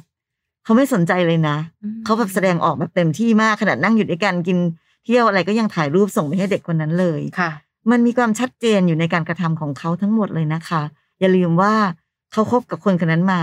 [0.63, 1.57] เขาไม่สนใจเลยนะ
[2.05, 4.57] เขาแบบแสดงออกแบบเต็มที่มากขนาดนั่งอยู่ด้วยกันกิน
[5.05, 7.51] เที่ยวอะไรก็ยังถ่ายรูปส่งไปให้เด็กคนนั้นเลยค่ะ
[7.91, 10.81] มันมีความชัดเจนอยู่ในการกระทำของเขาทั้งหมดเลยนะคะ
[11.19, 11.73] อย่าลืมว่า
[12.31, 13.41] เขาคบกับคนคนนั้นมา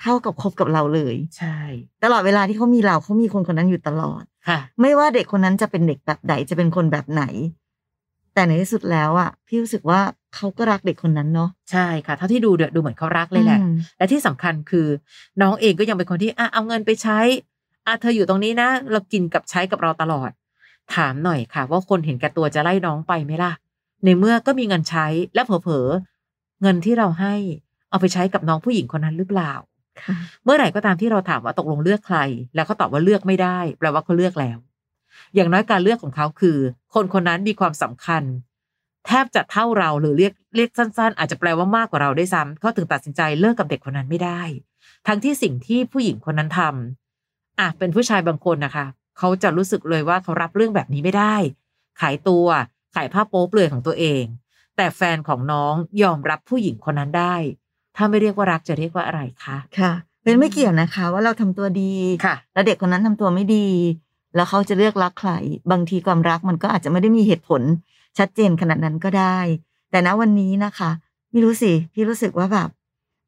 [0.00, 1.58] เท่ากับคบกับเราเลย ใช่
[2.04, 7.22] ตลอดเวลาที่เขามีเราเขามีคนคนนั้นอยู่ตลอดค่ะ ไม่ว่าเด็กคนนั้นจะเป็นเด็กแบบไหนจะเป็นคนแบบไหน
[8.34, 10.00] แต่ในที่สุดแล้วอะพี่รู้สึกว่า
[10.34, 14.86] เขาก็รักเด็กคนนั้นเนาะใช่ค่ะเท่าที่ดูเนี่ยดูเหมือนเขารักเลยแหละอืมและที่สำคัญคือ
[15.40, 17.18] น้องเองก็ยังเป็นคนที่อะเอาเงินไปใช้
[17.86, 20.30] อะเธออยู่ตรงนี้นะ เรากินกับใช้กับเราตลอด
[20.94, 23.52] ถามหน่อยค่ะ ว่าคนเห็นแก่ตัวจะไล่น้องไปไหมล่ะ
[24.04, 27.34] ในเมื่อก็มีเงินใช้และเผลอๆเงินที่เราให้
[27.90, 29.52] เอาไปใช้กับน้องผู้หญิงคนนั้นหรือเปล่า
[30.02, 32.18] ค่ะเมื่อไหร่ก็ตามที่เราถามว่าตกลงเลือกใคร
[32.54, 34.58] แล้วเขาตอบว่าเลือกไม่ได้ แปลว่าเขาเลือกแล้ว
[35.34, 36.58] อย่างน้อยการเลือกของเขาคือ
[36.94, 38.22] คนคนนั้นมีความสำคัญ
[39.06, 44.42] แทบจะเท่าเราหรือเรียกเรียกสั้น ๆ อาจจะแปลว่ามากกว่าเราได้วยซ้ำเขาถึงตัดสินใจเลิกกับเด็กคนนั้นไม่ได้
[45.06, 48.86] ทั้งที่สิ่งที่ผู้หญิงคนนั้นทำอะเป็นผู้ชายบางคนนะคะ
[49.18, 51.34] เขาจะรู้สึกเลยว่าเขารับเรื่องแบบนี้ไม่ได้
[52.00, 52.46] ขายตัว
[52.94, 54.24] ขายผ้าโป๊เปลือยของตัวเอง
[54.76, 57.34] แต่แฟนของน้องยอมรับผู้หญิงคนนั้นได้
[57.96, 61.92] ถ้าไม่เรียกว่ารักจะเรียกว่าอะไรคะค่ะเป็นไม่เกี่ยวนะคะ ว่าเราทำตัวดี
[62.24, 63.68] ค่ะ แล้วเด็กคนนั้นทำตัวไม่ดี
[64.34, 65.32] แล้วเขาจะเลือกรักใคร
[65.70, 67.62] บางทีความรักมันก็อาจจะไม่ได้มีเหตุผล
[68.18, 69.38] ชัดเจนขนาดนั้นก็ได้
[69.90, 70.90] แต่ณวันนี้นะคะ
[71.30, 72.68] ไม่รู้สิพี่รู้สึกว่าแบบ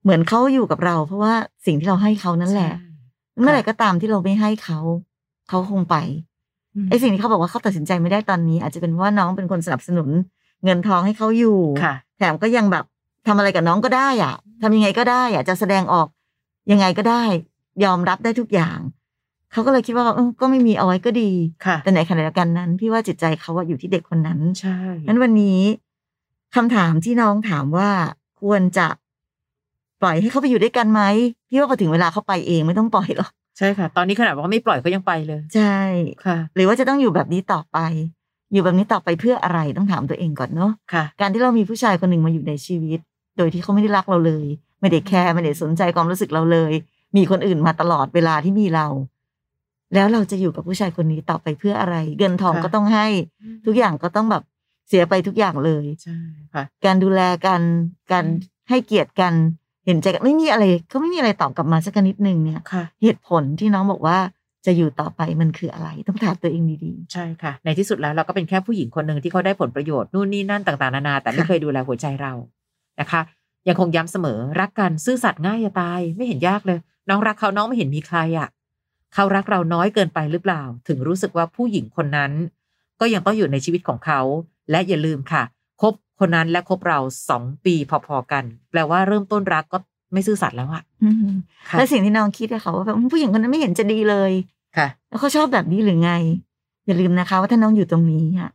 [0.03, 1.35] เหมือนเขาอยู่กับเรา เพราะว่า
[1.67, 2.73] สิ่งที่เราให้เขานั่นแหละ
[3.41, 4.81] เมื่อไหร่ก็ตามที่เราไม่ให้เขา
[5.49, 5.97] เขาคงไป
[6.91, 10.09] ไอ้สิ่งที่เขาบอกว่าเขาตัดสินใจไม่ได้ตอนนี้ อาจจะเป็นเพราะว่าน้องเป็นคนสนับสนุน
[10.65, 12.85] เงินทองให้เขาอยู่ค่ะแถมก็ยังแบบ
[13.27, 16.09] ทำอะไรกับน้องก็ได้อะทำยังไงก็ได้อะจะแสดงออก
[16.73, 17.23] ยังไงก็ได้
[17.85, 18.79] ยอมรับได้ทุกอย่าง
[19.53, 21.31] เขาก็เลยคิดว่าเออก็ไม่มีเอาไว้ก็ดี
[21.67, 25.61] ค่ะแต่ในขณะเดียวกันนั้น พี่ว่าจิตใจเขาอะอยู่ที่เด็กคนนั้นใช่นั้นวันนี้
[26.55, 27.91] คำถามที่น้องถามว่า
[28.43, 28.87] ควรจะ
[30.01, 31.03] ปล่อยให้เขาไปอยู่ด้วยกันไหม
[31.49, 35.79] พี่ว่าพอถึงเวลาเขาไปเองไม่ต้องปล่อยหรอก ใช่ค่ะ ตอนนี้ขนาดว่าไม่ปล่อยเขายังไปเลย ใช่
[36.25, 37.79] ค่ะ หรือว่าจะต้องอยู่แบบนี้ต่อไป
[38.53, 42.99] อยู่แบบนี้ต่อไปเพื่ออะไรต้องถามตัวเองก่อนเนาะค่ะการที่เรามีผู้ชายคนหนึ่งมาอยู่ในชีวิต
[43.37, 44.47] โดยที่เขาไม่ได้รักเราเลย
[44.81, 46.73] ไม่ได้แคร์ไม่ได้สนใจความรู้สึกเราเลย
[47.17, 48.87] มีคนอื่นมาตลอดเวลาที่มีเรา
[49.95, 53.07] แล้วเราจะอยู่กับผู้ชายคนนี้ต่อไปเพื่ออะไร เงินทองค่ะก็ต้องให้
[53.67, 54.43] ทุกอย่างก็ต้องแบบ
[54.89, 56.19] เสียไปทุกอย่างเลยใช่
[56.55, 57.61] ค่ะ การดูแลกัน
[58.13, 59.33] การอืมให้เกียรติกัน
[59.87, 64.19] เห็นใจกันไม่มีอะไร ก็ไม่มีอะไรตอบกลับมาสักนิดนึงเนี่ยค่ะเหตุผลที่น้องบอกว่า
[64.67, 72.33] จะอยู่ต่อไปมันคืออะไรต้องถามตัวเองดีใช่ค่ะ ในที่สุดแล้วเราก็เป็นแค่ผู้หญิงคนหนึ่งที่เขาได้ผลประโยชน์นู่นนี่นั่นต่างๆนานา แต่ไม่ค่ะเคยดูแลหัวใจเรา
[73.01, 73.21] นะคะ
[73.69, 78.49] ยังคงย้ำเสมอรักกันซื่อสัตย์ง่ายจะตาย ไม่เห็นยากเลย น้องรักเขาน้องไม่เห็นมีใครอะ
[79.15, 82.33] เขารักเราน้อยเกินไปหรือเปล่า ถึงรู้สึกว่าผู้หญิงคนนั้น
[83.01, 84.21] ก็ยังต้องอยู่ในชีวิตของเขา
[84.71, 85.43] และอย่าลืมค่ะ
[86.19, 86.99] คบคนนั้นและคบเรา
[87.31, 87.75] สองปี
[88.07, 89.79] พอๆกัน แปลว่าเริ่มต้นรักก็
[90.13, 91.35] ไม่ซื่อสัตย์แล้วอะๆอืม
[91.69, 94.33] ค่ะและสิ่งที่น้องคิดอะค่ะว่าแบบผู้หญิงคนนั้นไม่เห็นจะดีเลย
[94.77, 96.13] ค่ะ แล้วเขาชอบแบบนี้หรือไง
[96.87, 98.51] อย่าลืมนะคะ ว่าถ้าน้องอยู่ตรงนี้อะ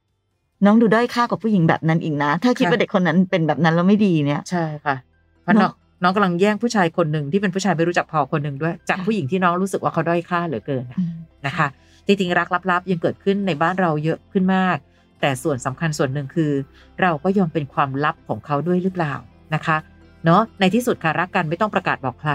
[0.66, 4.96] น้องดูด้อยค่ากว่าผู้หญิงแบบนั้นอีกนะ ถ้าคิดค่ะว่าเด็กคนนั้นเป็นแบบนั้นแล้วไม่ดีเนี่ย ใช่ค่ะ
[5.44, 11.14] เพราะน้องเนอะน้องกำลังแย่งผู้ชายคนหนึ่งที่เป็นผู้ชายไม่รู้จักพอคนหนึ่งด้วย จากค่ะผู้หญิงที่น้องรู้สึกว่าเขาด้อยค่าเหลือเกินอะอืม
[11.46, 11.68] นะคะ
[12.06, 14.78] จริงๆรักลับๆยังเกิดขึ้นในบ้านเราเยอะขึ้นมาก
[15.22, 16.52] แต่ส่วนสำคัญส่วนหนึ่งคือ
[17.02, 19.14] เราก็ยอมเป็นความลับของเขาด้วยหรือเปล่า
[19.56, 19.78] นะคะ
[20.26, 22.32] เนาะในที่สุดค่ะรักกันไม่ต้องประกาศบอกใคร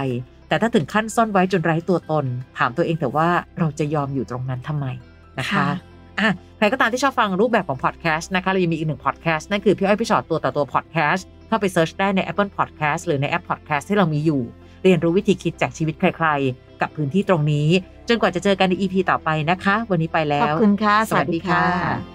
[0.47, 2.25] แต่ถ้าถึงขั้นซ่อนไว้จนไร้ตัวตน
[2.57, 3.27] ถามตัวเองแต่ว่า
[3.59, 4.85] เราจะยอมอยู่ตรงนั้นทำไม
[5.39, 5.67] นะคะค่ะ
[6.19, 14.41] อะใครก็ตามที่ชอบฟังรูปแบบของพอดแคสต์นะคะเรายังมีอีกหนึ่งพอดแคสต์นั่นคือพี่อ้อยพี่ฉอดตัวต่อตัวพอดแคสต์เข้าไป search ได้ใน Apple Podcast หรือในแอปพอดแคสต์ที่เรามีอยู่
[14.83, 17.67] เรียนรู้วิธีคิดจากชีวิตใคร ๆ กับพื้นที่ตรงนี้
[18.09, 22.14] จนกว่าจะเจอกันใน EP ต่อไปนะคะ วันนี้ไปแล้วขอบคุณค่ะสวัสดีค่ะ